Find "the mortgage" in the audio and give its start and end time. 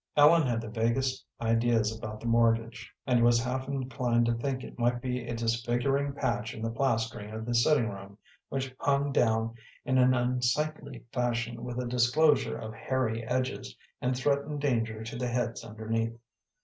2.21-2.91